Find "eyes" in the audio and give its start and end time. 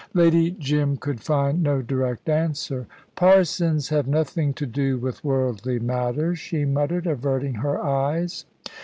7.79-8.45